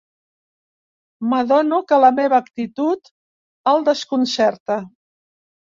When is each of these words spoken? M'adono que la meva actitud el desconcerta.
M'adono 1.33 1.81
que 1.91 2.01
la 2.05 2.11
meva 2.21 2.41
actitud 2.47 3.15
el 3.75 3.87
desconcerta. 3.93 4.85